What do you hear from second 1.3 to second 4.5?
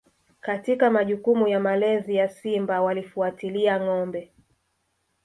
ya malezi ya Simba walifuatilia ngombe